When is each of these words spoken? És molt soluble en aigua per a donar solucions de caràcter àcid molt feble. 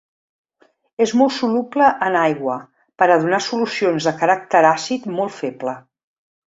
És 1.05 1.13
molt 1.21 1.35
soluble 1.35 1.89
en 2.07 2.17
aigua 2.23 2.57
per 3.03 3.11
a 3.17 3.21
donar 3.27 3.43
solucions 3.51 4.11
de 4.11 4.17
caràcter 4.25 4.67
àcid 4.75 5.11
molt 5.21 5.41
feble. 5.43 5.81